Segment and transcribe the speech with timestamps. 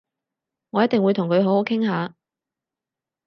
[0.71, 2.15] 我一定會同佢好好傾下